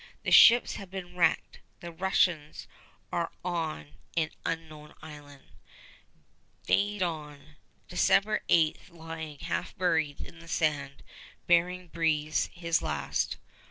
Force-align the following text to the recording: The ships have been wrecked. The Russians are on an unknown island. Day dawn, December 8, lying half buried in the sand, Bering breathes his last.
The 0.23 0.31
ships 0.31 0.77
have 0.77 0.89
been 0.89 1.15
wrecked. 1.15 1.59
The 1.79 1.91
Russians 1.91 2.67
are 3.11 3.31
on 3.45 3.97
an 4.17 4.31
unknown 4.43 4.95
island. 5.03 5.43
Day 6.65 6.97
dawn, 6.97 7.57
December 7.87 8.41
8, 8.49 8.89
lying 8.89 9.37
half 9.37 9.77
buried 9.77 10.19
in 10.19 10.39
the 10.39 10.47
sand, 10.47 11.03
Bering 11.45 11.89
breathes 11.89 12.49
his 12.51 12.81
last. 12.81 13.37